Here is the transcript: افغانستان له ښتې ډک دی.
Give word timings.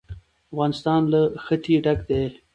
افغانستان 0.51 1.01
له 1.13 1.21
ښتې 1.45 1.75
ډک 1.85 1.99
دی. 2.09 2.23